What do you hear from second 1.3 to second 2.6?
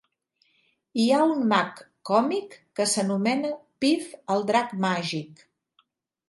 un mag còmic